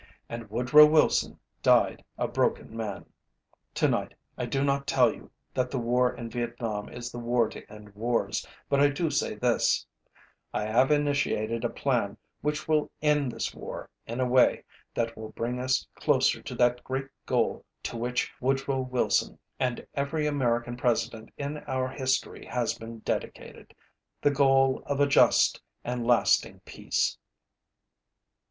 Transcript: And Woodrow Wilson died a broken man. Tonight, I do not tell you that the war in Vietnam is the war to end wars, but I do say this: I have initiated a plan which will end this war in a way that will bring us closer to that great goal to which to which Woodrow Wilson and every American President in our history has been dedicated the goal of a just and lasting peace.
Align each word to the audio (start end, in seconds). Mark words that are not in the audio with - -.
And 0.27 0.49
Woodrow 0.49 0.87
Wilson 0.87 1.37
died 1.61 2.03
a 2.17 2.27
broken 2.27 2.75
man. 2.75 3.05
Tonight, 3.75 4.15
I 4.35 4.47
do 4.47 4.63
not 4.63 4.87
tell 4.87 5.13
you 5.13 5.29
that 5.53 5.69
the 5.69 5.77
war 5.77 6.11
in 6.11 6.27
Vietnam 6.27 6.89
is 6.89 7.11
the 7.11 7.19
war 7.19 7.47
to 7.49 7.63
end 7.71 7.93
wars, 7.93 8.43
but 8.67 8.79
I 8.79 8.87
do 8.89 9.11
say 9.11 9.35
this: 9.35 9.85
I 10.55 10.63
have 10.63 10.89
initiated 10.89 11.63
a 11.63 11.69
plan 11.69 12.17
which 12.41 12.67
will 12.67 12.89
end 13.03 13.31
this 13.31 13.53
war 13.53 13.91
in 14.07 14.19
a 14.19 14.25
way 14.25 14.63
that 14.95 15.15
will 15.15 15.29
bring 15.29 15.59
us 15.59 15.85
closer 15.93 16.41
to 16.41 16.55
that 16.55 16.83
great 16.83 17.05
goal 17.27 17.63
to 17.83 17.95
which 17.95 18.23
to 18.23 18.31
which 18.39 18.41
Woodrow 18.67 18.79
Wilson 18.81 19.37
and 19.59 19.85
every 19.93 20.25
American 20.25 20.77
President 20.77 21.29
in 21.37 21.59
our 21.67 21.87
history 21.89 22.43
has 22.47 22.73
been 22.75 23.01
dedicated 23.01 23.75
the 24.19 24.31
goal 24.31 24.81
of 24.87 24.99
a 24.99 25.05
just 25.05 25.61
and 25.83 26.07
lasting 26.07 26.59
peace. 26.65 27.19